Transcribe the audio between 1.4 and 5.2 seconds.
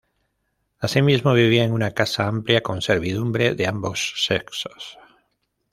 en una casa amplia con servidumbre de ambos sexos.